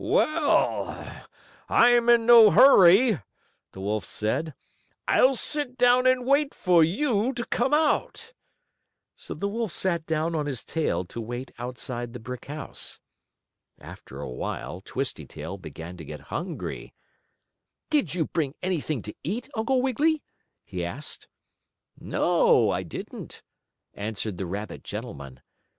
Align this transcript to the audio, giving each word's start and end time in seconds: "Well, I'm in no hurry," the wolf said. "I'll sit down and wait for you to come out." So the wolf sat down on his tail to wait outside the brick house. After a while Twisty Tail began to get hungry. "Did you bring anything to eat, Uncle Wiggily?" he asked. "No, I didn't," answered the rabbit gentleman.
"Well, 0.03 1.27
I'm 1.69 2.09
in 2.09 2.25
no 2.25 2.49
hurry," 2.49 3.19
the 3.71 3.79
wolf 3.81 4.03
said. 4.03 4.55
"I'll 5.07 5.35
sit 5.35 5.77
down 5.77 6.07
and 6.07 6.25
wait 6.25 6.55
for 6.55 6.83
you 6.83 7.33
to 7.33 7.45
come 7.45 7.71
out." 7.71 8.33
So 9.15 9.35
the 9.35 9.47
wolf 9.47 9.71
sat 9.71 10.07
down 10.07 10.33
on 10.33 10.47
his 10.47 10.63
tail 10.63 11.05
to 11.05 11.21
wait 11.21 11.51
outside 11.59 12.13
the 12.13 12.19
brick 12.19 12.45
house. 12.45 12.99
After 13.77 14.19
a 14.19 14.27
while 14.31 14.81
Twisty 14.83 15.27
Tail 15.27 15.59
began 15.59 15.97
to 15.97 16.03
get 16.03 16.19
hungry. 16.33 16.95
"Did 17.91 18.15
you 18.15 18.25
bring 18.25 18.55
anything 18.63 19.03
to 19.03 19.13
eat, 19.23 19.49
Uncle 19.53 19.83
Wiggily?" 19.83 20.23
he 20.63 20.83
asked. 20.83 21.27
"No, 21.99 22.71
I 22.71 22.81
didn't," 22.81 23.43
answered 23.93 24.39
the 24.39 24.47
rabbit 24.47 24.83
gentleman. 24.83 25.41